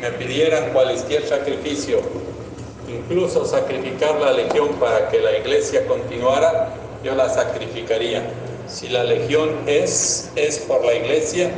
Me 0.00 0.10
pidieran 0.12 0.72
cualquier 0.72 1.26
sacrificio, 1.26 2.00
incluso 2.88 3.44
sacrificar 3.44 4.20
la 4.20 4.32
legión 4.32 4.68
para 4.80 5.08
que 5.08 5.20
la 5.20 5.36
iglesia 5.38 5.86
continuara, 5.86 6.74
yo 7.02 7.14
la 7.14 7.28
sacrificaría. 7.28 8.22
Si 8.68 8.88
la 8.88 9.04
legión 9.04 9.50
es, 9.66 10.30
es 10.36 10.58
por 10.58 10.84
la 10.84 10.94
iglesia, 10.94 11.50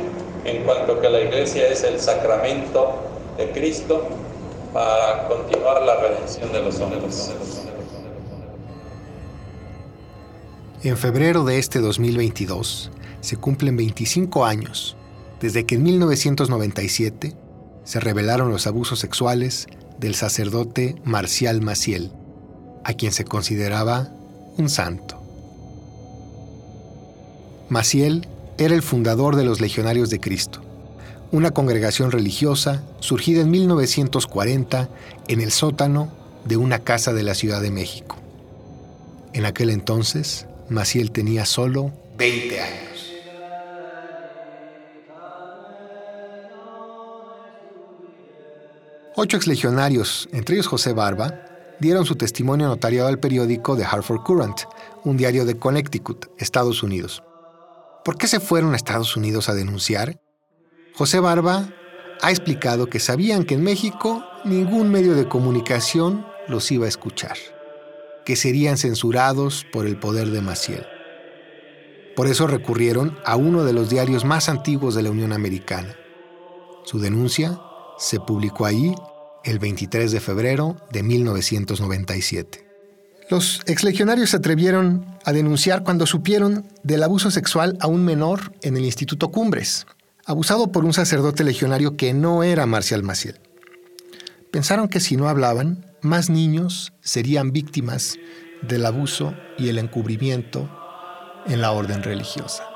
en 0.45 0.63
cuanto 0.63 0.99
que 0.99 1.09
la 1.09 1.21
iglesia 1.21 1.67
es 1.67 1.83
el 1.83 1.99
sacramento 1.99 2.95
de 3.37 3.51
Cristo 3.51 4.07
para 4.73 5.27
continuar 5.27 5.83
la 5.83 5.97
redención 5.97 6.51
de 6.51 6.61
los 6.61 6.79
hombres. 6.79 7.31
En 10.83 10.97
febrero 10.97 11.43
de 11.43 11.59
este 11.59 11.79
2022 11.79 12.91
se 13.19 13.37
cumplen 13.37 13.77
25 13.77 14.45
años 14.45 14.97
desde 15.39 15.65
que 15.65 15.75
en 15.75 15.83
1997 15.83 17.35
se 17.83 17.99
revelaron 17.99 18.49
los 18.49 18.67
abusos 18.67 18.99
sexuales 18.99 19.67
del 19.99 20.15
sacerdote 20.15 20.95
Marcial 21.03 21.61
Maciel, 21.61 22.11
a 22.83 22.93
quien 22.93 23.11
se 23.11 23.25
consideraba 23.25 24.11
un 24.57 24.69
santo. 24.69 25.21
Maciel 27.69 28.27
era 28.57 28.75
el 28.75 28.81
fundador 28.81 29.35
de 29.35 29.45
los 29.45 29.61
Legionarios 29.61 30.09
de 30.09 30.19
Cristo, 30.19 30.61
una 31.31 31.51
congregación 31.51 32.11
religiosa 32.11 32.83
surgida 32.99 33.41
en 33.41 33.51
1940 33.51 34.89
en 35.27 35.41
el 35.41 35.51
sótano 35.51 36.11
de 36.45 36.57
una 36.57 36.79
casa 36.79 37.13
de 37.13 37.23
la 37.23 37.33
Ciudad 37.33 37.61
de 37.61 37.71
México. 37.71 38.17
En 39.33 39.45
aquel 39.45 39.69
entonces, 39.69 40.47
Maciel 40.69 41.11
tenía 41.11 41.45
solo 41.45 41.91
20 42.17 42.59
años. 42.59 42.90
Ocho 49.13 49.35
exlegionarios, 49.35 50.29
entre 50.31 50.55
ellos 50.55 50.67
José 50.67 50.93
Barba, 50.93 51.33
dieron 51.81 52.05
su 52.05 52.15
testimonio 52.15 52.67
notariado 52.67 53.09
al 53.09 53.19
periódico 53.19 53.75
The 53.75 53.83
Hartford 53.83 54.23
Courant, 54.23 54.61
un 55.03 55.17
diario 55.17 55.43
de 55.43 55.57
Connecticut, 55.57 56.27
Estados 56.37 56.81
Unidos. 56.81 57.21
¿Por 58.05 58.17
qué 58.17 58.27
se 58.27 58.39
fueron 58.39 58.71
a 58.71 58.77
Estados 58.77 59.17
Unidos 59.17 59.49
a 59.49 59.53
denunciar? 59.53 60.21
José 60.95 61.19
Barba 61.19 61.73
ha 62.21 62.29
explicado 62.29 62.87
que 62.87 63.01
sabían 63.01 63.43
que 63.43 63.55
en 63.55 63.63
México 63.63 64.23
ningún 64.45 64.89
medio 64.89 65.13
de 65.13 65.27
comunicación 65.27 66.25
los 66.47 66.71
iba 66.71 66.85
a 66.85 66.89
escuchar, 66.89 67.35
que 68.23 68.37
serían 68.37 68.77
censurados 68.77 69.65
por 69.73 69.87
el 69.87 69.97
poder 69.97 70.29
de 70.29 70.39
Maciel. 70.39 70.85
Por 72.15 72.27
eso 72.27 72.47
recurrieron 72.47 73.17
a 73.25 73.35
uno 73.35 73.65
de 73.65 73.73
los 73.73 73.89
diarios 73.89 74.23
más 74.23 74.47
antiguos 74.47 74.95
de 74.95 75.03
la 75.03 75.11
Unión 75.11 75.33
Americana. 75.33 75.97
Su 76.85 76.99
denuncia 76.99 77.59
se 78.01 78.19
publicó 78.19 78.65
ahí 78.65 78.95
el 79.43 79.59
23 79.59 80.11
de 80.11 80.19
febrero 80.19 80.75
de 80.91 81.03
1997. 81.03 82.65
Los 83.29 83.61
exlegionarios 83.67 84.31
se 84.31 84.37
atrevieron 84.37 85.05
a 85.23 85.31
denunciar 85.31 85.83
cuando 85.83 86.07
supieron 86.07 86.67
del 86.83 87.03
abuso 87.03 87.29
sexual 87.29 87.77
a 87.79 87.87
un 87.87 88.03
menor 88.03 88.53
en 88.63 88.75
el 88.75 88.85
Instituto 88.85 89.29
Cumbres, 89.29 89.85
abusado 90.25 90.71
por 90.71 90.83
un 90.83 90.93
sacerdote 90.93 91.43
legionario 91.43 91.95
que 91.95 92.13
no 92.13 92.43
era 92.43 92.65
Marcial 92.65 93.03
Maciel. 93.03 93.39
Pensaron 94.51 94.89
que 94.89 94.99
si 94.99 95.15
no 95.15 95.29
hablaban, 95.29 95.85
más 96.01 96.29
niños 96.29 96.93
serían 97.01 97.51
víctimas 97.51 98.17
del 98.63 98.85
abuso 98.85 99.35
y 99.59 99.69
el 99.69 99.77
encubrimiento 99.77 100.69
en 101.45 101.61
la 101.61 101.71
orden 101.71 102.01
religiosa. 102.01 102.67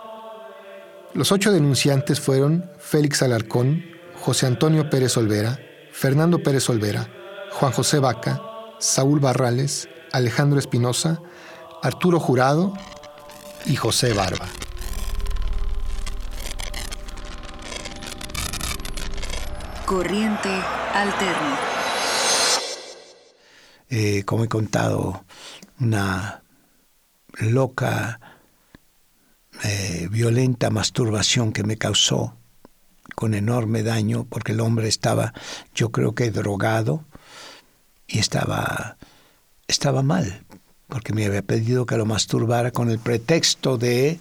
Los 1.16 1.32
ocho 1.32 1.52
denunciantes 1.52 2.20
fueron 2.20 2.70
Félix 2.78 3.24
Alarcón, 3.24 3.95
José 4.26 4.48
Antonio 4.48 4.90
Pérez 4.90 5.16
Olvera, 5.18 5.60
Fernando 5.92 6.42
Pérez 6.42 6.68
Olvera, 6.72 7.08
Juan 7.52 7.72
José 7.72 8.00
Vaca, 8.00 8.42
Saúl 8.80 9.20
Barrales, 9.20 9.88
Alejandro 10.12 10.58
Espinosa, 10.58 11.22
Arturo 11.84 12.20
Jurado 12.20 12.74
y 13.68 13.76
José 13.76 14.14
Barba. 14.14 14.48
Corriente 19.86 20.50
alterna. 20.96 21.60
Eh, 23.92 24.24
como 24.26 24.46
he 24.46 24.50
contado, 24.50 25.24
una 25.80 26.42
loca, 27.38 28.20
eh, 29.64 30.08
violenta 30.10 30.72
masturbación 30.72 31.54
que 31.54 31.64
me 31.64 31.78
causó 31.78 32.36
con 33.16 33.34
enorme 33.34 33.84
daño 33.84 34.26
porque 34.30 34.52
el 34.52 34.60
hombre 34.60 34.88
estaba, 34.88 35.34
yo 35.74 35.92
creo 35.92 36.14
que 36.14 36.32
drogado 36.32 37.04
y 38.08 38.20
estaba 38.20 38.98
estaba 39.68 40.04
mal, 40.04 40.44
porque 40.88 41.14
me 41.14 41.26
había 41.26 41.42
pedido 41.42 41.86
que 41.86 41.98
lo 41.98 42.06
masturbara 42.06 42.72
con 42.72 42.90
el 42.92 43.00
pretexto 43.00 43.78
de 43.78 44.20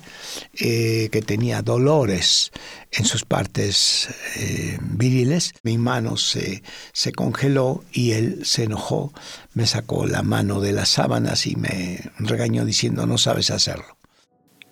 eh, 0.59 1.09
que 1.12 1.22
tenía 1.22 1.62
dolores 1.62 2.50
en 2.91 3.04
sus 3.04 3.25
partes 3.25 4.09
eh, 4.37 4.78
viriles. 4.81 5.53
Mi 5.62 5.77
mano 5.77 6.16
se, 6.16 6.62
se 6.93 7.12
congeló 7.12 7.84
y 7.93 8.12
él 8.12 8.41
se 8.44 8.65
enojó, 8.65 9.12
me 9.53 9.66
sacó 9.66 10.06
la 10.06 10.22
mano 10.22 10.60
de 10.60 10.72
las 10.72 10.88
sábanas 10.88 11.47
y 11.47 11.56
me 11.56 12.10
regañó 12.19 12.65
diciendo 12.65 13.06
no 13.06 13.19
sabes 13.19 13.50
hacerlo. 13.50 13.99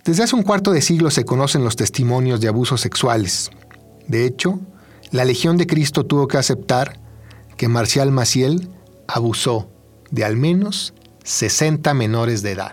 Desde 0.04 0.24
hace 0.24 0.34
un 0.34 0.42
cuarto 0.42 0.72
de 0.72 0.82
siglo 0.82 1.10
se 1.10 1.24
conocen 1.24 1.62
los 1.62 1.76
testimonios 1.76 2.40
de 2.40 2.48
abusos 2.48 2.80
sexuales. 2.80 3.50
De 4.06 4.24
hecho, 4.26 4.60
la 5.10 5.24
Legión 5.24 5.56
de 5.56 5.66
Cristo 5.66 6.04
tuvo 6.04 6.28
que 6.28 6.38
aceptar 6.38 7.00
que 7.56 7.68
Marcial 7.68 8.10
Maciel 8.10 8.70
abusó 9.06 9.70
de 10.10 10.24
al 10.24 10.36
menos 10.36 10.94
60 11.24 11.94
menores 11.94 12.42
de 12.42 12.52
edad. 12.52 12.72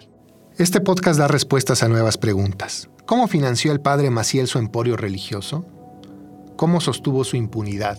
Este 0.57 0.81
podcast 0.81 1.19
da 1.19 1.27
respuestas 1.27 1.83
a 1.83 1.87
nuevas 1.87 2.17
preguntas. 2.17 2.89
¿Cómo 3.05 3.27
financió 3.27 3.71
el 3.71 3.81
padre 3.81 4.09
Maciel 4.09 4.47
su 4.47 4.59
emporio 4.59 4.97
religioso? 4.97 5.65
¿Cómo 6.57 6.81
sostuvo 6.81 7.23
su 7.23 7.37
impunidad 7.37 7.97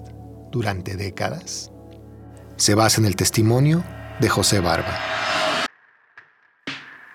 durante 0.50 0.96
décadas? 0.96 1.70
Se 2.56 2.74
basa 2.74 3.00
en 3.00 3.06
el 3.06 3.16
testimonio 3.16 3.82
de 4.20 4.28
José 4.28 4.60
Barba. 4.60 4.98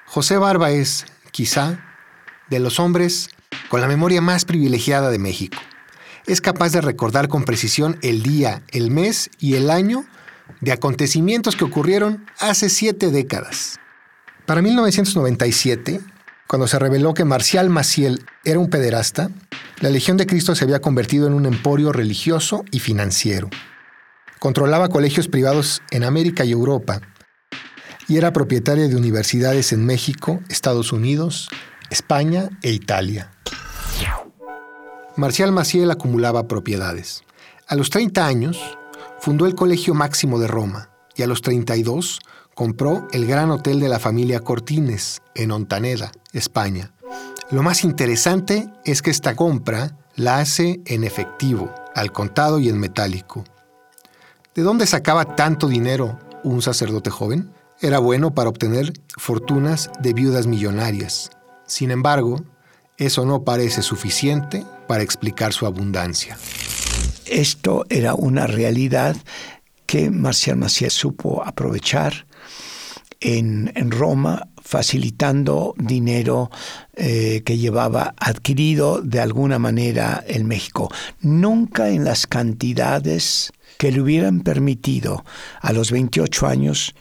José 0.07 0.37
Barba 0.37 0.71
es, 0.71 1.05
quizá, 1.31 1.79
de 2.49 2.59
los 2.59 2.79
hombres 2.79 3.29
con 3.69 3.81
la 3.81 3.87
memoria 3.87 4.21
más 4.21 4.45
privilegiada 4.45 5.09
de 5.09 5.19
México. 5.19 5.57
Es 6.27 6.41
capaz 6.41 6.71
de 6.71 6.81
recordar 6.81 7.27
con 7.27 7.45
precisión 7.45 7.99
el 8.01 8.23
día, 8.23 8.63
el 8.69 8.89
mes 8.89 9.29
y 9.39 9.53
el 9.55 9.69
año 9.69 10.05
de 10.59 10.71
acontecimientos 10.71 11.55
que 11.55 11.65
ocurrieron 11.65 12.25
hace 12.39 12.69
siete 12.69 13.11
décadas. 13.11 13.79
Para 14.47 14.63
1997, 14.63 16.01
cuando 16.47 16.67
se 16.67 16.79
reveló 16.79 17.13
que 17.13 17.25
Marcial 17.25 17.69
Maciel 17.69 18.25
era 18.43 18.57
un 18.57 18.71
pederasta, 18.71 19.29
la 19.81 19.91
Legión 19.91 20.17
de 20.17 20.25
Cristo 20.25 20.55
se 20.55 20.63
había 20.63 20.81
convertido 20.81 21.27
en 21.27 21.33
un 21.33 21.45
emporio 21.45 21.91
religioso 21.91 22.65
y 22.71 22.79
financiero. 22.79 23.51
Controlaba 24.39 24.89
colegios 24.89 25.27
privados 25.27 25.83
en 25.91 26.03
América 26.03 26.43
y 26.43 26.51
Europa 26.51 27.01
y 28.07 28.17
era 28.17 28.33
propietaria 28.33 28.87
de 28.87 28.95
universidades 28.95 29.73
en 29.73 29.85
México, 29.85 30.41
Estados 30.49 30.91
Unidos, 30.91 31.49
España 31.91 32.49
e 32.63 32.71
Italia. 32.71 33.31
Marcial 35.17 35.51
Maciel 35.51 35.91
acumulaba 35.91 36.47
propiedades. 36.47 37.23
A 37.67 37.75
los 37.75 37.89
30 37.89 38.25
años, 38.25 38.77
Fundó 39.25 39.47
el 39.47 39.55
Colegio 39.55 39.95
Máximo 39.95 40.37
de 40.37 40.47
Roma 40.47 40.91
y 41.15 41.23
a 41.23 41.27
los 41.27 41.41
32 41.41 42.19
compró 42.53 43.07
el 43.11 43.25
Gran 43.25 43.49
Hotel 43.49 43.79
de 43.79 43.89
la 43.89 43.97
familia 43.97 44.39
Cortines 44.39 45.23
en 45.33 45.49
Ontaneda, 45.49 46.11
España. 46.31 46.93
Lo 47.49 47.63
más 47.63 47.83
interesante 47.83 48.69
es 48.83 49.01
que 49.01 49.09
esta 49.09 49.35
compra 49.35 49.97
la 50.15 50.37
hace 50.37 50.79
en 50.85 51.03
efectivo, 51.03 51.73
al 51.95 52.11
contado 52.11 52.59
y 52.59 52.69
en 52.69 52.79
metálico. 52.79 53.43
¿De 54.53 54.61
dónde 54.61 54.85
sacaba 54.85 55.35
tanto 55.35 55.67
dinero 55.67 56.19
un 56.43 56.61
sacerdote 56.61 57.09
joven? 57.09 57.51
Era 57.81 57.97
bueno 57.97 58.35
para 58.35 58.49
obtener 58.49 58.93
fortunas 59.17 59.89
de 60.01 60.13
viudas 60.13 60.45
millonarias. 60.45 61.31
Sin 61.65 61.89
embargo, 61.89 62.43
eso 62.97 63.25
no 63.25 63.43
parece 63.43 63.81
suficiente 63.81 64.65
para 64.87 65.03
explicar 65.03 65.53
su 65.53 65.65
abundancia. 65.65 66.37
Esto 67.25 67.85
era 67.89 68.13
una 68.13 68.47
realidad 68.47 69.15
que 69.85 70.09
Marcial 70.09 70.57
Maciel 70.57 70.91
supo 70.91 71.43
aprovechar 71.45 72.25
en, 73.19 73.91
Roma, 73.91 74.47
facilitando 74.61 75.73
dinero 75.77 76.51
eh, 76.95 77.41
que 77.45 77.57
llevaba 77.57 78.13
adquirido 78.17 79.01
de 79.01 79.19
alguna 79.19 79.59
manera 79.59 80.23
en 80.27 80.47
México. 80.47 80.91
Nunca 81.21 81.89
en 81.89 82.03
las 82.03 82.27
cantidades 82.27 83.51
que 83.77 83.91
le 83.91 84.01
hubieran 84.01 84.41
permitido 84.41 85.25
a 85.61 85.73
los 85.73 85.91
28 85.91 86.47
años 86.47 86.95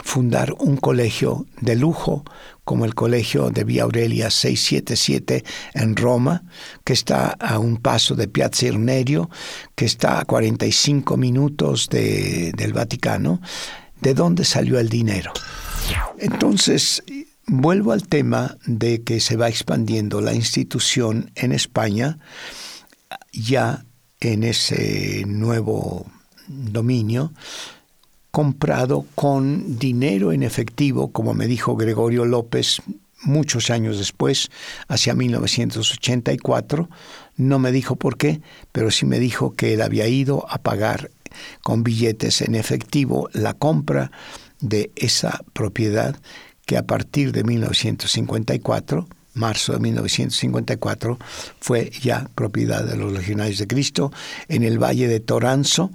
fundar 0.00 0.54
un 0.58 0.76
colegio 0.76 1.46
de 1.60 1.76
lujo 1.76 2.24
como 2.64 2.84
el 2.84 2.94
colegio 2.94 3.50
de 3.50 3.64
Vía 3.64 3.82
Aurelia 3.84 4.30
677 4.30 5.44
en 5.74 5.96
Roma, 5.96 6.44
que 6.84 6.94
está 6.94 7.28
a 7.38 7.58
un 7.58 7.76
paso 7.76 8.14
de 8.14 8.28
Piazza 8.28 8.66
Irnerio, 8.66 9.30
que 9.74 9.84
está 9.84 10.20
a 10.20 10.24
45 10.24 11.16
minutos 11.16 11.88
del 11.90 12.72
Vaticano. 12.72 13.40
¿De 14.00 14.14
dónde 14.14 14.44
salió 14.44 14.78
el 14.78 14.88
dinero? 14.88 15.32
Entonces, 16.18 17.02
vuelvo 17.46 17.92
al 17.92 18.08
tema 18.08 18.56
de 18.66 19.02
que 19.02 19.20
se 19.20 19.36
va 19.36 19.48
expandiendo 19.48 20.20
la 20.20 20.34
institución 20.34 21.30
en 21.34 21.52
España, 21.52 22.18
ya 23.32 23.84
en 24.20 24.44
ese 24.44 25.24
nuevo 25.26 26.06
dominio, 26.48 27.32
comprado 28.34 29.06
con 29.14 29.78
dinero 29.78 30.32
en 30.32 30.42
efectivo, 30.42 31.12
como 31.12 31.34
me 31.34 31.46
dijo 31.46 31.76
Gregorio 31.76 32.24
López 32.24 32.82
muchos 33.22 33.70
años 33.70 33.96
después, 33.96 34.50
hacia 34.88 35.14
1984. 35.14 36.88
No 37.36 37.60
me 37.60 37.70
dijo 37.70 37.94
por 37.94 38.16
qué, 38.16 38.40
pero 38.72 38.90
sí 38.90 39.06
me 39.06 39.20
dijo 39.20 39.52
que 39.52 39.74
él 39.74 39.82
había 39.82 40.08
ido 40.08 40.50
a 40.50 40.58
pagar 40.58 41.12
con 41.62 41.84
billetes 41.84 42.40
en 42.40 42.56
efectivo 42.56 43.28
la 43.34 43.54
compra 43.54 44.10
de 44.58 44.90
esa 44.96 45.44
propiedad 45.52 46.16
que 46.66 46.76
a 46.76 46.82
partir 46.84 47.30
de 47.30 47.44
1954 47.44 49.06
marzo 49.34 49.72
de 49.72 49.80
1954, 49.80 51.18
fue 51.60 51.90
ya 52.00 52.28
propiedad 52.34 52.84
de 52.84 52.96
los 52.96 53.12
legionarios 53.12 53.58
de 53.58 53.66
Cristo 53.66 54.12
en 54.48 54.62
el 54.62 54.80
Valle 54.80 55.08
de 55.08 55.18
Toranzo, 55.18 55.90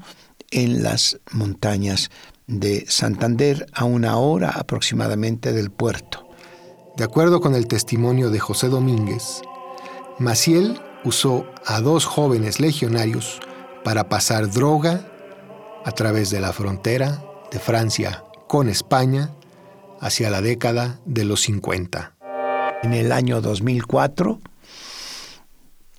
en 0.51 0.83
las 0.83 1.19
montañas 1.31 2.09
de 2.47 2.85
Santander, 2.87 3.67
a 3.73 3.85
una 3.85 4.17
hora 4.17 4.49
aproximadamente 4.49 5.53
del 5.53 5.69
puerto. 5.69 6.27
De 6.97 7.03
acuerdo 7.03 7.41
con 7.41 7.55
el 7.55 7.67
testimonio 7.67 8.29
de 8.29 8.39
José 8.39 8.69
Domínguez, 8.69 9.41
Maciel 10.17 10.79
usó 11.03 11.45
a 11.65 11.79
dos 11.79 12.05
jóvenes 12.05 12.59
legionarios 12.59 13.39
para 13.83 14.09
pasar 14.09 14.51
droga 14.51 15.07
a 15.85 15.91
través 15.91 16.29
de 16.29 16.41
la 16.41 16.51
frontera 16.51 17.23
de 17.51 17.59
Francia 17.59 18.23
con 18.47 18.67
España 18.67 19.31
hacia 20.01 20.29
la 20.29 20.41
década 20.41 20.99
de 21.05 21.25
los 21.25 21.41
50. 21.41 22.15
En 22.83 22.93
el 22.93 23.11
año 23.11 23.41
2004, 23.41 24.39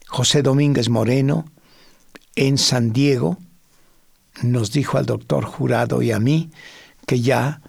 José 0.09 0.43
Domínguez 0.43 0.89
Moreno, 0.89 1.45
en 2.35 2.59
San 2.59 2.93
Diego, 2.93 3.39
nos 4.43 4.73
dijo 4.73 4.99
al 4.99 5.07
doctor 5.07 5.45
Jurado 5.45 6.03
y 6.03 6.13
a 6.13 6.19
mí 6.19 6.51
que 7.07 7.21
ya 7.21 7.61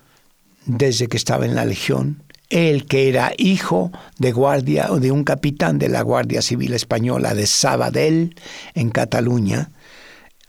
desde 0.65 1.07
que 1.07 1.17
estaba 1.17 1.45
en 1.45 1.55
la 1.55 1.65
Legión, 1.65 2.23
él 2.49 2.85
que 2.85 3.09
era 3.09 3.33
hijo 3.37 3.91
de 4.17 4.31
guardia 4.31 4.91
o 4.91 4.99
de 4.99 5.11
un 5.11 5.23
capitán 5.23 5.79
de 5.79 5.89
la 5.89 6.01
Guardia 6.01 6.41
Civil 6.41 6.73
Española 6.73 7.33
de 7.33 7.47
Sabadell, 7.47 8.35
en 8.73 8.89
Cataluña, 8.89 9.71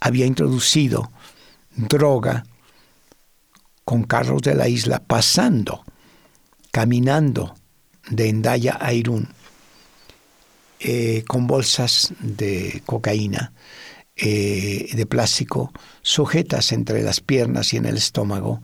había 0.00 0.26
introducido 0.26 1.10
droga 1.76 2.44
con 3.84 4.04
carros 4.04 4.42
de 4.42 4.54
la 4.54 4.68
isla 4.68 5.02
pasando, 5.04 5.84
caminando 6.70 7.54
de 8.10 8.28
Endaya 8.28 8.78
a 8.80 8.92
Irún, 8.92 9.28
eh, 10.80 11.24
con 11.26 11.46
bolsas 11.46 12.12
de 12.18 12.82
cocaína 12.84 13.52
eh, 14.16 14.90
de 14.92 15.06
plástico 15.06 15.72
sujetas 16.02 16.72
entre 16.72 17.02
las 17.02 17.20
piernas 17.20 17.72
y 17.72 17.78
en 17.78 17.86
el 17.86 17.96
estómago 17.96 18.60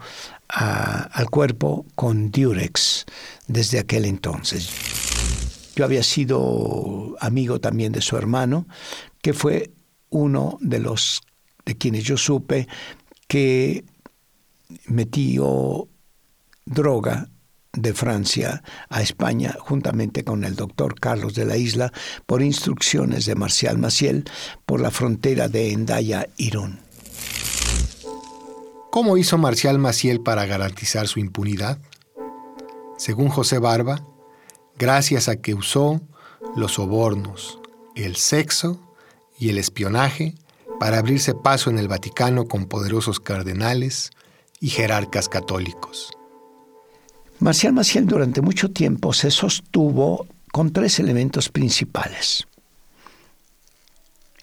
al 0.49 1.29
cuerpo 1.31 1.85
con 1.95 2.31
Durex 2.31 3.05
desde 3.47 3.79
aquel 3.79 4.06
entonces. 4.06 4.71
Yo 5.77 5.85
había 5.85 6.03
sido 6.03 7.17
amigo 7.21 7.61
también 7.61 7.93
de 7.93 8.00
su 8.00 8.17
hermano, 8.17 8.67
que 9.23 9.35
fue 9.35 9.71
uno 10.11 10.59
de 10.61 10.81
los 10.81 11.23
de 11.65 11.77
quienes 11.77 12.05
yo 12.05 12.17
supe 12.17 12.67
que 13.27 13.85
metió 14.87 15.87
droga 16.65 17.29
de 17.73 17.94
Francia 17.94 18.62
a 18.88 19.03
España 19.03 19.56
juntamente 19.59 20.25
con 20.25 20.44
el 20.44 20.56
doctor 20.56 20.99
Carlos 20.99 21.35
de 21.35 21.44
la 21.44 21.56
Isla 21.56 21.93
por 22.26 22.43
instrucciones 22.43 23.26
de 23.26 23.35
Marcial 23.35 23.79
Maciel 23.79 24.25
por 24.67 24.81
la 24.81 24.91
frontera 24.91 25.49
de 25.49 25.73
Endaya-Irún. 25.73 26.81
¿Cómo 28.91 29.17
hizo 29.17 29.38
Marcial 29.38 29.79
Maciel 29.79 30.20
para 30.20 30.47
garantizar 30.47 31.06
su 31.09 31.20
impunidad? 31.20 31.79
Según 32.97 33.29
José 33.29 33.59
Barba, 33.59 34.05
gracias 34.76 35.29
a 35.29 35.37
que 35.37 35.55
usó 35.55 36.00
los 36.56 36.73
sobornos, 36.73 37.61
el 37.94 38.17
sexo 38.17 38.81
y 39.38 39.50
el 39.50 39.59
espionaje 39.59 40.35
para 40.81 40.99
abrirse 40.99 41.35
paso 41.35 41.71
en 41.71 41.79
el 41.79 41.87
Vaticano 41.87 42.49
con 42.49 42.67
poderosos 42.67 43.21
cardenales 43.21 44.11
y 44.59 44.71
jerarcas 44.71 45.29
católicos. 45.29 46.18
Marcial 47.40 47.73
Maciel 47.73 48.06
durante 48.06 48.40
mucho 48.40 48.70
tiempo 48.73 49.12
se 49.12 49.31
sostuvo 49.31 50.26
con 50.50 50.73
tres 50.73 50.99
elementos 50.99 51.49
principales. 51.49 52.49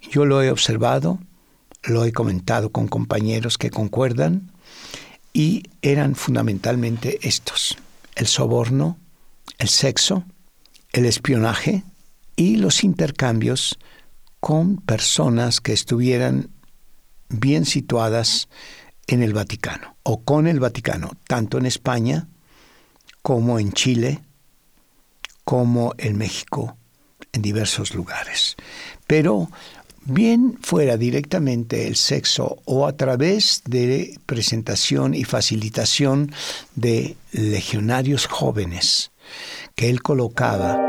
Yo 0.09 0.25
lo 0.25 0.41
he 0.41 0.49
observado, 0.49 1.19
lo 1.83 2.05
he 2.05 2.13
comentado 2.13 2.71
con 2.71 2.87
compañeros 2.87 3.57
que 3.57 3.69
concuerdan 3.69 4.49
y 5.33 5.63
eran 5.81 6.15
fundamentalmente 6.15 7.19
estos, 7.27 7.77
el 8.15 8.27
soborno, 8.27 8.97
el 9.57 9.67
sexo, 9.67 10.23
el 10.93 11.05
espionaje 11.05 11.83
y 12.37 12.55
los 12.55 12.85
intercambios 12.85 13.77
con 14.39 14.77
personas 14.77 15.59
que 15.59 15.73
estuvieran 15.73 16.49
bien 17.27 17.65
situadas 17.65 18.47
en 19.07 19.21
el 19.21 19.33
Vaticano 19.33 19.97
o 20.03 20.23
con 20.23 20.47
el 20.47 20.61
Vaticano, 20.61 21.11
tanto 21.27 21.57
en 21.57 21.65
España 21.65 22.29
como 23.25 23.57
en 23.57 23.73
Chile, 23.73 24.19
como 25.45 25.95
en 25.97 26.15
México, 26.15 26.77
en 27.33 27.41
diversos 27.41 27.95
lugares. 27.95 28.55
Pero 29.07 29.49
bien 30.03 30.59
fuera 30.61 30.95
directamente 30.95 31.87
el 31.87 31.95
sexo 31.95 32.61
o 32.65 32.85
a 32.85 32.95
través 32.95 33.63
de 33.65 34.19
presentación 34.27 35.15
y 35.15 35.23
facilitación 35.23 36.31
de 36.75 37.17
legionarios 37.31 38.27
jóvenes 38.27 39.11
que 39.73 39.89
él 39.89 40.03
colocaba. 40.03 40.79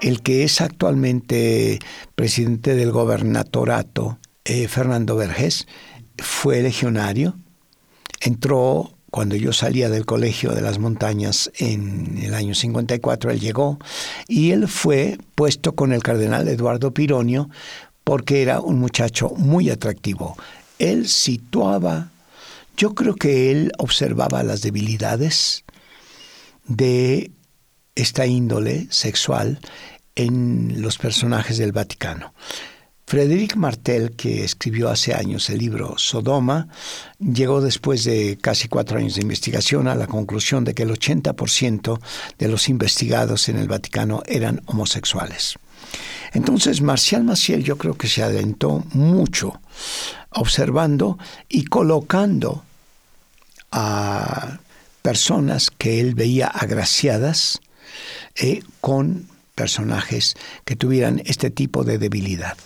El 0.00 0.22
que 0.22 0.44
es 0.44 0.62
actualmente 0.62 1.80
presidente 2.14 2.74
del 2.74 2.92
gobernatorato, 2.92 4.18
eh, 4.46 4.68
Fernando 4.68 5.16
Vergés, 5.16 5.68
fue 6.16 6.62
legionario, 6.62 7.36
entró 8.22 8.94
cuando 9.10 9.36
yo 9.36 9.52
salía 9.52 9.88
del 9.88 10.06
colegio 10.06 10.52
de 10.52 10.60
las 10.60 10.78
montañas 10.78 11.50
en 11.58 12.18
el 12.22 12.34
año 12.34 12.54
54, 12.54 13.30
él 13.30 13.40
llegó 13.40 13.78
y 14.28 14.52
él 14.52 14.68
fue 14.68 15.18
puesto 15.34 15.74
con 15.74 15.92
el 15.92 16.02
cardenal 16.02 16.48
Eduardo 16.48 16.92
Pironio 16.92 17.50
porque 18.04 18.42
era 18.42 18.60
un 18.60 18.78
muchacho 18.78 19.30
muy 19.36 19.70
atractivo. 19.70 20.36
Él 20.78 21.08
situaba, 21.08 22.10
yo 22.76 22.94
creo 22.94 23.14
que 23.14 23.50
él 23.50 23.72
observaba 23.78 24.42
las 24.42 24.62
debilidades 24.62 25.64
de 26.66 27.32
esta 27.94 28.26
índole 28.26 28.86
sexual 28.90 29.58
en 30.14 30.82
los 30.82 30.98
personajes 30.98 31.58
del 31.58 31.72
Vaticano. 31.72 32.32
Frédéric 33.10 33.56
Martel, 33.56 34.12
que 34.12 34.44
escribió 34.44 34.88
hace 34.88 35.14
años 35.14 35.50
el 35.50 35.58
libro 35.58 35.98
Sodoma, 35.98 36.68
llegó 37.18 37.60
después 37.60 38.04
de 38.04 38.38
casi 38.40 38.68
cuatro 38.68 38.98
años 38.98 39.16
de 39.16 39.22
investigación 39.22 39.88
a 39.88 39.96
la 39.96 40.06
conclusión 40.06 40.62
de 40.62 40.74
que 40.74 40.84
el 40.84 40.90
80% 40.90 41.98
de 42.38 42.46
los 42.46 42.68
investigados 42.68 43.48
en 43.48 43.56
el 43.56 43.66
Vaticano 43.66 44.22
eran 44.26 44.62
homosexuales. 44.66 45.56
Entonces, 46.34 46.82
Marcial 46.82 47.24
Maciel 47.24 47.64
yo 47.64 47.78
creo 47.78 47.94
que 47.94 48.06
se 48.06 48.22
adelantó 48.22 48.84
mucho 48.92 49.60
observando 50.30 51.18
y 51.48 51.64
colocando 51.64 52.62
a 53.72 54.60
personas 55.02 55.72
que 55.76 55.98
él 55.98 56.14
veía 56.14 56.46
agraciadas 56.46 57.60
eh, 58.36 58.62
con 58.80 59.26
personajes 59.60 60.36
que 60.64 60.74
tuvieran 60.74 61.20
este 61.26 61.50
tipo 61.50 61.84
de 61.84 61.98
debilidad. 61.98 62.56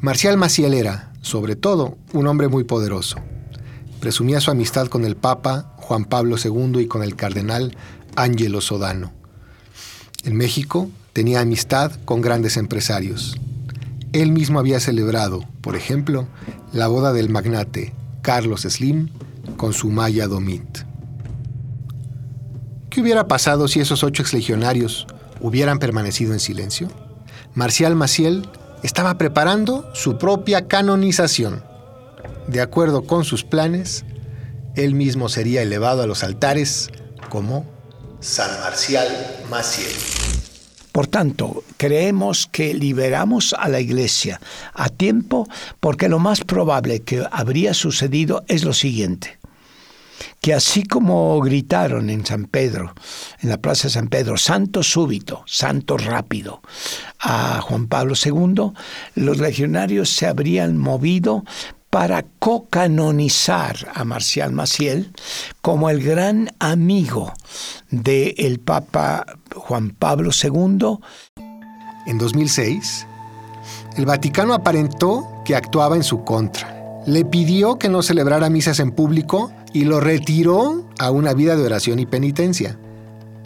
Marcial 0.00 0.36
Maciel 0.36 0.74
era, 0.74 1.12
sobre 1.20 1.54
todo, 1.54 1.98
un 2.12 2.26
hombre 2.26 2.48
muy 2.48 2.64
poderoso. 2.64 3.18
Presumía 4.00 4.40
su 4.40 4.50
amistad 4.50 4.88
con 4.88 5.04
el 5.04 5.14
Papa 5.14 5.76
Juan 5.76 6.04
Pablo 6.04 6.34
II 6.36 6.80
y 6.80 6.88
con 6.88 7.04
el 7.04 7.14
cardenal 7.14 7.76
Ángelo 8.16 8.60
Sodano. 8.60 9.12
En 10.24 10.36
México 10.36 10.90
tenía 11.12 11.38
amistad 11.38 11.92
con 12.06 12.22
grandes 12.22 12.56
empresarios. 12.56 13.36
Él 14.12 14.32
mismo 14.32 14.58
había 14.58 14.80
celebrado, 14.80 15.44
por 15.60 15.76
ejemplo, 15.76 16.26
la 16.72 16.88
boda 16.88 17.12
del 17.12 17.28
magnate 17.28 17.92
Carlos 18.22 18.62
Slim 18.62 19.10
con 19.56 19.74
su 19.74 19.90
Maya 19.90 20.26
Domit. 20.26 20.78
¿Qué 22.90 23.00
hubiera 23.00 23.28
pasado 23.28 23.68
si 23.68 23.78
esos 23.78 24.02
ocho 24.02 24.22
exlegionarios 24.22 25.06
hubieran 25.42 25.78
permanecido 25.78 26.32
en 26.32 26.40
silencio? 26.40 26.88
Marcial 27.54 27.94
Maciel 27.94 28.48
estaba 28.82 29.18
preparando 29.18 29.90
su 29.94 30.16
propia 30.16 30.66
canonización. 30.68 31.62
De 32.46 32.60
acuerdo 32.60 33.02
con 33.02 33.24
sus 33.24 33.44
planes, 33.44 34.04
él 34.74 34.94
mismo 34.94 35.28
sería 35.28 35.62
elevado 35.62 36.02
a 36.02 36.06
los 36.06 36.24
altares 36.24 36.90
como 37.28 37.66
San 38.20 38.50
Marcial 38.60 39.08
Maciel. 39.50 39.92
Por 40.92 41.06
tanto, 41.06 41.64
creemos 41.76 42.46
que 42.46 42.74
liberamos 42.74 43.54
a 43.58 43.68
la 43.68 43.80
iglesia 43.80 44.40
a 44.74 44.88
tiempo 44.88 45.48
porque 45.80 46.08
lo 46.08 46.18
más 46.18 46.42
probable 46.42 47.00
que 47.00 47.26
habría 47.30 47.74
sucedido 47.74 48.44
es 48.48 48.64
lo 48.64 48.72
siguiente 48.72 49.41
que 50.40 50.54
así 50.54 50.84
como 50.84 51.40
gritaron 51.40 52.10
en 52.10 52.24
San 52.24 52.44
Pedro, 52.44 52.94
en 53.40 53.48
la 53.48 53.58
Plaza 53.58 53.88
de 53.88 53.94
San 53.94 54.08
Pedro, 54.08 54.36
santo 54.36 54.82
súbito, 54.82 55.42
santo 55.46 55.96
rápido, 55.96 56.60
a 57.20 57.60
Juan 57.60 57.86
Pablo 57.86 58.14
II, 58.22 58.72
los 59.14 59.38
legionarios 59.38 60.10
se 60.10 60.26
habrían 60.26 60.76
movido 60.76 61.44
para 61.92 62.24
cocanonizar 62.38 63.76
a 63.94 64.04
Marcial 64.04 64.50
Maciel 64.52 65.12
como 65.60 65.90
el 65.90 66.02
gran 66.02 66.50
amigo 66.58 67.34
del 67.90 68.60
Papa 68.60 69.26
Juan 69.54 69.90
Pablo 69.90 70.30
II. 70.32 70.96
En 72.06 72.16
2006, 72.16 73.06
el 73.98 74.06
Vaticano 74.06 74.54
aparentó 74.54 75.42
que 75.44 75.54
actuaba 75.54 75.96
en 75.96 76.02
su 76.02 76.24
contra. 76.24 77.02
Le 77.06 77.26
pidió 77.26 77.78
que 77.78 77.90
no 77.90 78.02
celebrara 78.02 78.48
misas 78.48 78.80
en 78.80 78.92
público 78.92 79.52
y 79.72 79.84
lo 79.84 80.00
retiró 80.00 80.88
a 80.98 81.10
una 81.10 81.34
vida 81.34 81.56
de 81.56 81.64
oración 81.64 81.98
y 81.98 82.06
penitencia. 82.06 82.78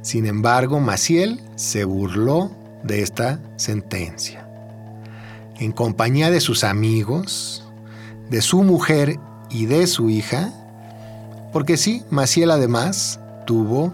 Sin 0.02 0.26
embargo, 0.26 0.80
Maciel 0.80 1.40
se 1.56 1.84
burló 1.84 2.50
de 2.82 3.02
esta 3.02 3.40
sentencia. 3.56 4.48
En 5.58 5.72
compañía 5.72 6.30
de 6.30 6.40
sus 6.40 6.64
amigos, 6.64 7.64
de 8.30 8.42
su 8.42 8.62
mujer 8.62 9.18
y 9.50 9.66
de 9.66 9.86
su 9.86 10.10
hija, 10.10 10.52
porque 11.52 11.76
sí, 11.76 12.02
Maciel 12.10 12.50
además 12.50 13.20
tuvo 13.46 13.92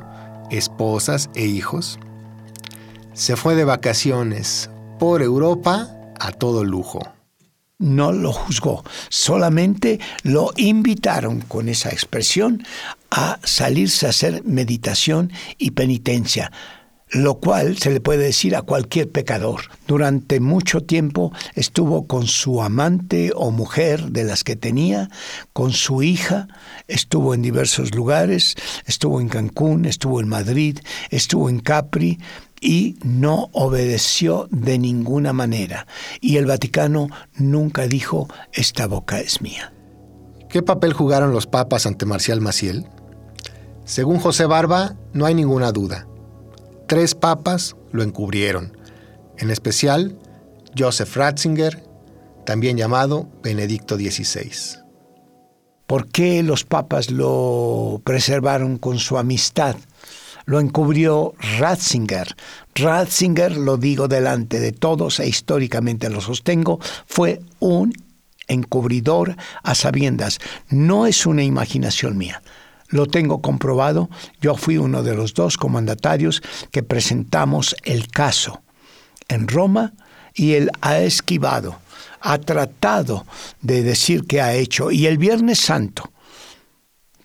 esposas 0.50 1.30
e 1.34 1.46
hijos, 1.46 1.98
se 3.14 3.36
fue 3.36 3.54
de 3.54 3.64
vacaciones 3.64 4.70
por 4.98 5.22
Europa 5.22 5.88
a 6.18 6.32
todo 6.32 6.64
lujo 6.64 7.02
no 7.82 8.12
lo 8.12 8.32
juzgó, 8.32 8.84
solamente 9.08 10.00
lo 10.22 10.52
invitaron 10.56 11.40
con 11.40 11.68
esa 11.68 11.90
expresión 11.90 12.64
a 13.10 13.38
salirse 13.42 14.06
a 14.06 14.10
hacer 14.10 14.42
meditación 14.44 15.32
y 15.58 15.72
penitencia, 15.72 16.52
lo 17.12 17.34
cual 17.40 17.76
se 17.76 17.90
le 17.90 18.00
puede 18.00 18.24
decir 18.24 18.56
a 18.56 18.62
cualquier 18.62 19.10
pecador. 19.10 19.60
Durante 19.86 20.40
mucho 20.40 20.80
tiempo 20.80 21.32
estuvo 21.54 22.06
con 22.06 22.26
su 22.26 22.62
amante 22.62 23.32
o 23.36 23.50
mujer 23.50 24.10
de 24.12 24.24
las 24.24 24.44
que 24.44 24.56
tenía, 24.56 25.10
con 25.52 25.72
su 25.72 26.02
hija, 26.02 26.48
estuvo 26.88 27.34
en 27.34 27.42
diversos 27.42 27.94
lugares, 27.94 28.56
estuvo 28.86 29.20
en 29.20 29.28
Cancún, 29.28 29.84
estuvo 29.84 30.20
en 30.20 30.28
Madrid, 30.28 30.78
estuvo 31.10 31.48
en 31.50 31.60
Capri, 31.60 32.18
y 32.64 32.96
no 33.02 33.50
obedeció 33.52 34.46
de 34.52 34.78
ninguna 34.78 35.32
manera. 35.32 35.88
Y 36.20 36.36
el 36.36 36.46
Vaticano 36.46 37.08
nunca 37.36 37.88
dijo, 37.88 38.28
esta 38.52 38.86
boca 38.86 39.18
es 39.18 39.42
mía. 39.42 39.72
¿Qué 40.48 40.62
papel 40.62 40.92
jugaron 40.92 41.32
los 41.32 41.48
papas 41.48 41.86
ante 41.86 42.06
Marcial 42.06 42.40
Maciel? 42.40 42.86
Según 43.84 44.20
José 44.20 44.46
Barba, 44.46 44.94
no 45.12 45.26
hay 45.26 45.34
ninguna 45.34 45.72
duda. 45.72 46.06
Tres 46.86 47.14
papas 47.14 47.76
lo 47.90 48.02
encubrieron, 48.02 48.76
en 49.38 49.50
especial 49.50 50.18
Joseph 50.76 51.16
Ratzinger, 51.16 51.82
también 52.44 52.76
llamado 52.76 53.28
Benedicto 53.42 53.96
XVI. 53.96 54.80
¿Por 55.86 56.08
qué 56.08 56.42
los 56.42 56.64
papas 56.64 57.10
lo 57.10 58.00
preservaron 58.04 58.78
con 58.78 58.98
su 58.98 59.18
amistad? 59.18 59.76
lo 60.44 60.60
encubrió 60.60 61.34
Ratzinger. 61.58 62.34
Ratzinger, 62.74 63.56
lo 63.56 63.76
digo 63.76 64.08
delante 64.08 64.60
de 64.60 64.72
todos 64.72 65.20
e 65.20 65.28
históricamente 65.28 66.10
lo 66.10 66.20
sostengo, 66.20 66.80
fue 67.06 67.40
un 67.60 67.92
encubridor 68.48 69.36
a 69.62 69.74
sabiendas. 69.74 70.38
No 70.68 71.06
es 71.06 71.26
una 71.26 71.44
imaginación 71.44 72.16
mía. 72.16 72.42
Lo 72.92 73.06
tengo 73.06 73.40
comprobado. 73.40 74.08
Yo 74.40 74.54
fui 74.54 74.76
uno 74.76 75.02
de 75.02 75.14
los 75.16 75.34
dos 75.34 75.56
comandatarios 75.56 76.42
que 76.70 76.82
presentamos 76.82 77.74
el 77.82 78.06
caso 78.08 78.62
en 79.28 79.48
Roma 79.48 79.94
y 80.34 80.52
él 80.52 80.70
ha 80.80 80.98
esquivado, 81.00 81.78
ha 82.20 82.38
tratado 82.38 83.26
de 83.60 83.82
decir 83.82 84.26
que 84.26 84.40
ha 84.40 84.54
hecho. 84.54 84.90
Y 84.90 85.06
el 85.06 85.18
Viernes 85.18 85.58
Santo, 85.58 86.12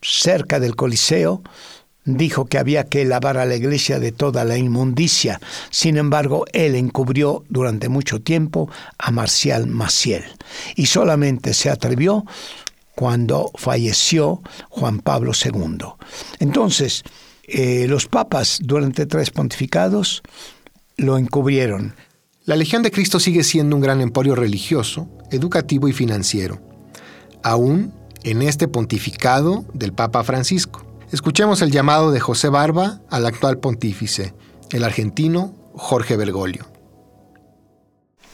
cerca 0.00 0.58
del 0.58 0.74
Coliseo, 0.74 1.42
dijo 2.16 2.46
que 2.46 2.58
había 2.58 2.84
que 2.84 3.04
lavar 3.04 3.36
a 3.36 3.44
la 3.44 3.56
iglesia 3.56 3.98
de 3.98 4.12
toda 4.12 4.44
la 4.44 4.56
inmundicia. 4.56 5.40
Sin 5.70 5.98
embargo, 5.98 6.46
él 6.52 6.74
encubrió 6.74 7.44
durante 7.50 7.88
mucho 7.88 8.20
tiempo 8.20 8.70
a 8.96 9.10
Marcial 9.10 9.66
Maciel 9.66 10.24
y 10.76 10.86
solamente 10.86 11.52
se 11.52 11.68
atrevió 11.68 12.24
cuando 12.98 13.52
falleció 13.54 14.42
Juan 14.70 14.98
Pablo 14.98 15.30
II. 15.30 15.86
Entonces, 16.40 17.04
eh, 17.44 17.86
los 17.88 18.06
papas 18.06 18.58
durante 18.60 19.06
tres 19.06 19.30
pontificados 19.30 20.20
lo 20.96 21.16
encubrieron. 21.16 21.94
La 22.44 22.56
Legión 22.56 22.82
de 22.82 22.90
Cristo 22.90 23.20
sigue 23.20 23.44
siendo 23.44 23.76
un 23.76 23.82
gran 23.82 24.00
emporio 24.00 24.34
religioso, 24.34 25.08
educativo 25.30 25.86
y 25.86 25.92
financiero, 25.92 26.60
aún 27.44 27.94
en 28.24 28.42
este 28.42 28.66
pontificado 28.66 29.64
del 29.74 29.92
Papa 29.92 30.24
Francisco. 30.24 30.84
Escuchemos 31.12 31.62
el 31.62 31.70
llamado 31.70 32.10
de 32.10 32.18
José 32.18 32.48
Barba 32.48 33.00
al 33.10 33.26
actual 33.26 33.58
pontífice, 33.58 34.34
el 34.72 34.82
argentino 34.82 35.54
Jorge 35.74 36.16
Bergoglio. 36.16 36.66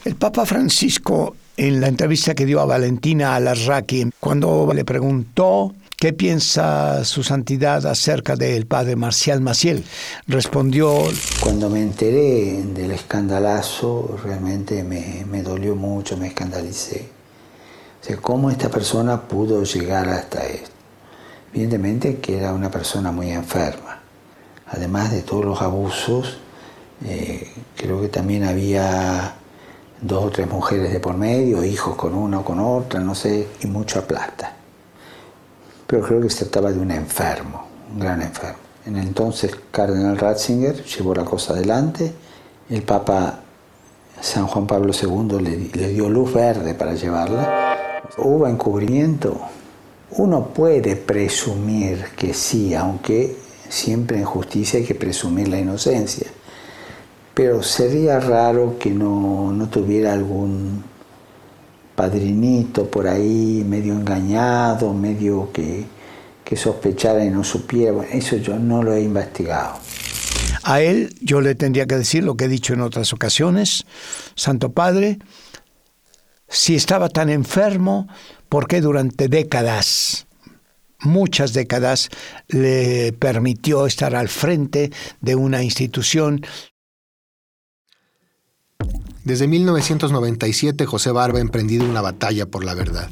El 0.05 0.15
Papa 0.15 0.43
Francisco, 0.47 1.35
en 1.57 1.81
la 1.81 1.87
entrevista 1.87 2.35
que 2.35 2.45
dio 2.45 2.59
a 2.59 2.65
Valentina 2.65 3.35
Alarraqui, 3.35 4.11
cuando 4.19 4.71
le 4.73 4.85
preguntó 4.85 5.73
¿Qué 5.97 6.11
piensa 6.11 7.05
su 7.05 7.23
santidad 7.23 7.85
acerca 7.85 8.35
del 8.35 8.67
padre 8.67 8.97
Marcial 8.97 9.39
Maciel? 9.39 9.85
Respondió... 10.27 10.93
Cuando 11.39 11.69
me 11.69 11.81
enteré 11.81 12.63
del 12.63 12.91
escandalazo, 12.91 14.19
realmente 14.21 14.83
me, 14.83 15.25
me 15.31 15.41
dolió 15.41 15.75
mucho, 15.75 16.17
me 16.17 16.27
escandalicé. 16.27 17.07
O 18.01 18.05
sea, 18.05 18.17
¿cómo 18.17 18.51
esta 18.51 18.69
persona 18.69 19.21
pudo 19.21 19.63
llegar 19.63 20.09
hasta 20.09 20.45
esto? 20.45 20.69
Evidentemente 21.53 22.17
que 22.17 22.37
era 22.37 22.51
una 22.53 22.69
persona 22.69 23.13
muy 23.13 23.31
enferma. 23.31 24.01
Además 24.67 25.11
de 25.11 25.21
todos 25.21 25.45
los 25.45 25.61
abusos, 25.61 26.39
eh, 27.05 27.47
creo 27.77 28.01
que 28.01 28.09
también 28.09 28.43
había 28.43 29.35
dos 30.01 30.25
o 30.25 30.29
tres 30.29 30.49
mujeres 30.49 30.91
de 30.91 30.99
por 30.99 31.15
medio, 31.15 31.63
hijos 31.63 31.95
con 31.95 32.13
una 32.13 32.39
o 32.39 32.45
con 32.45 32.59
otra, 32.59 32.99
no 32.99 33.15
sé, 33.15 33.47
y 33.61 33.67
mucha 33.67 34.05
plata. 34.05 34.53
Pero 35.87 36.03
creo 36.03 36.21
que 36.21 36.29
se 36.29 36.45
trataba 36.45 36.71
de 36.71 36.79
un 36.79 36.91
enfermo, 36.91 37.67
un 37.93 37.99
gran 37.99 38.21
enfermo. 38.21 38.59
En 38.85 38.97
el 38.97 39.07
entonces 39.07 39.55
Cardenal 39.71 40.17
Ratzinger 40.17 40.83
llevó 40.83 41.15
la 41.15 41.25
cosa 41.25 41.53
adelante, 41.53 42.13
el 42.69 42.81
Papa 42.83 43.39
San 44.21 44.47
Juan 44.47 44.67
Pablo 44.67 44.93
II 44.93 45.39
le, 45.41 45.57
le 45.73 45.89
dio 45.89 46.09
luz 46.09 46.33
verde 46.33 46.73
para 46.73 46.93
llevarla. 46.93 48.01
Hubo 48.17 48.47
encubrimiento, 48.47 49.39
uno 50.11 50.47
puede 50.47 50.95
presumir 50.95 52.05
que 52.15 52.33
sí, 52.33 52.73
aunque 52.73 53.35
siempre 53.69 54.17
en 54.17 54.25
justicia 54.25 54.79
hay 54.79 54.85
que 54.85 54.95
presumir 54.95 55.47
la 55.47 55.59
inocencia, 55.59 56.27
pero 57.35 57.61
sería 57.61 58.19
raro 58.19 58.77
que 58.79 58.89
no, 58.89 59.67
tuviera 59.69 60.13
algún 60.13 60.83
padrinito 61.93 62.89
por 62.89 63.07
ahí 63.07 63.63
medio 63.67 63.93
engañado, 63.93 64.93
medio 64.93 65.51
que, 65.51 65.85
que 66.45 66.55
sospechara 66.55 67.25
y 67.25 67.29
no 67.29 67.43
supiera. 67.43 68.05
eso 68.05 68.37
yo 68.37 68.57
no 68.57 68.81
lo 68.81 68.93
he 68.93 69.01
investigado. 69.01 69.79
A 70.63 70.81
él 70.81 71.13
yo 71.21 71.41
le 71.41 71.55
tendría 71.55 71.85
que 71.85 71.97
decir 71.97 72.23
lo 72.23 72.37
que 72.37 72.45
he 72.45 72.47
dicho 72.47 72.73
en 72.73 72.81
otras 72.81 73.11
ocasiones, 73.11 73.85
Santo 74.35 74.71
Padre, 74.71 75.19
si 76.47 76.75
estaba 76.75 77.09
tan 77.09 77.29
enfermo, 77.29 78.07
¿por 78.47 78.67
qué 78.67 78.79
durante 78.79 79.27
décadas, 79.27 80.25
muchas 81.01 81.51
décadas, 81.51 82.09
le 82.47 83.11
permitió 83.11 83.87
estar 83.87 84.15
al 84.15 84.29
frente 84.29 84.91
de 85.19 85.35
una 85.35 85.63
institución? 85.63 86.41
Desde 89.25 89.47
1997 89.47 90.85
José 90.85 91.11
Barba 91.11 91.39
ha 91.39 91.41
emprendido 91.41 91.83
una 91.89 92.01
batalla 92.01 92.45
por 92.45 92.63
la 92.63 92.75
verdad. 92.75 93.09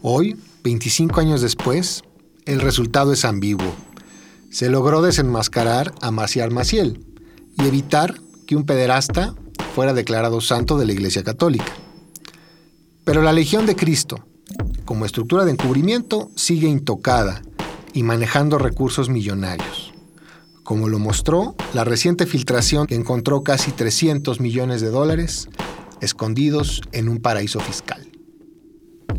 Hoy, 0.00 0.38
25 0.64 1.20
años 1.20 1.42
después, 1.42 2.02
el 2.46 2.62
resultado 2.62 3.12
es 3.12 3.26
ambiguo. 3.26 3.74
Se 4.50 4.70
logró 4.70 5.02
desenmascarar 5.02 5.94
a 6.00 6.10
Marcial 6.10 6.50
Maciel 6.52 7.04
y 7.58 7.66
evitar 7.66 8.14
que 8.46 8.56
un 8.56 8.64
pederasta 8.64 9.34
fuera 9.74 9.92
declarado 9.92 10.40
santo 10.40 10.78
de 10.78 10.86
la 10.86 10.92
Iglesia 10.92 11.22
Católica. 11.22 11.72
Pero 13.04 13.20
la 13.20 13.34
Legión 13.34 13.66
de 13.66 13.76
Cristo, 13.76 14.26
como 14.86 15.04
estructura 15.04 15.44
de 15.44 15.50
encubrimiento, 15.50 16.30
sigue 16.34 16.68
intocada 16.68 17.42
y 17.92 18.04
manejando 18.04 18.56
recursos 18.56 19.10
millonarios, 19.10 19.93
como 20.64 20.88
lo 20.88 20.98
mostró 20.98 21.54
la 21.74 21.84
reciente 21.84 22.26
filtración 22.26 22.86
que 22.86 22.96
encontró 22.96 23.44
casi 23.44 23.70
300 23.70 24.40
millones 24.40 24.80
de 24.80 24.88
dólares 24.88 25.48
escondidos 26.00 26.80
en 26.92 27.08
un 27.08 27.18
paraíso 27.18 27.60
fiscal. 27.60 28.10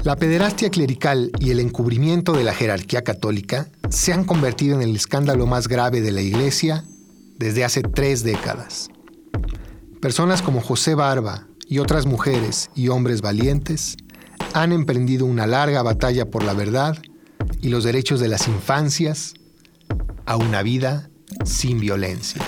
La 0.03 0.15
pederastia 0.17 0.69
clerical 0.69 1.31
y 1.39 1.51
el 1.51 1.59
encubrimiento 1.59 2.33
de 2.33 2.43
la 2.43 2.53
jerarquía 2.53 3.03
católica 3.03 3.69
se 3.89 4.11
han 4.11 4.25
convertido 4.25 4.75
en 4.75 4.81
el 4.81 4.95
escándalo 4.95 5.47
más 5.47 5.67
grave 5.67 6.01
de 6.01 6.11
la 6.11 6.21
Iglesia 6.21 6.83
desde 7.37 7.63
hace 7.63 7.81
tres 7.81 8.23
décadas. 8.23 8.89
Personas 10.01 10.41
como 10.41 10.61
José 10.61 10.95
Barba 10.95 11.47
y 11.67 11.79
otras 11.79 12.05
mujeres 12.05 12.69
y 12.75 12.89
hombres 12.89 13.21
valientes 13.21 13.97
han 14.53 14.71
emprendido 14.71 15.25
una 15.25 15.47
larga 15.47 15.81
batalla 15.81 16.29
por 16.29 16.43
la 16.43 16.53
verdad 16.53 16.97
y 17.61 17.69
los 17.69 17.83
derechos 17.83 18.19
de 18.19 18.27
las 18.27 18.47
infancias 18.47 19.33
a 20.25 20.37
una 20.37 20.61
vida 20.61 21.09
sin 21.45 21.79
violencia. 21.79 22.41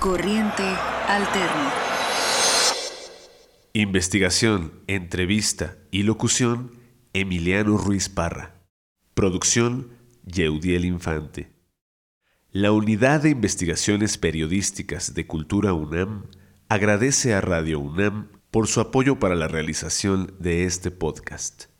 Corriente 0.00 0.62
alterna. 1.08 1.72
Investigación, 3.72 4.72
entrevista 4.86 5.78
y 5.90 6.02
locución, 6.02 6.72
Emiliano 7.12 7.78
Ruiz 7.78 8.08
Parra. 8.08 8.62
Producción, 9.14 9.90
Yeudiel 10.24 10.84
Infante. 10.84 11.52
La 12.50 12.70
Unidad 12.70 13.22
de 13.22 13.30
Investigaciones 13.30 14.18
Periodísticas 14.18 15.14
de 15.14 15.26
Cultura 15.26 15.72
UNAM 15.72 16.26
agradece 16.68 17.34
a 17.34 17.40
Radio 17.40 17.80
UNAM 17.80 18.28
por 18.50 18.68
su 18.68 18.80
apoyo 18.80 19.18
para 19.18 19.34
la 19.34 19.48
realización 19.48 20.36
de 20.38 20.64
este 20.64 20.90
podcast. 20.90 21.73